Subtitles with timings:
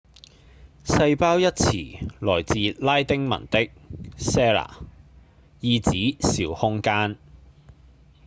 [0.83, 3.69] 細胞一詞來自拉丁文的
[4.17, 4.77] cella
[5.59, 7.17] 意指小空間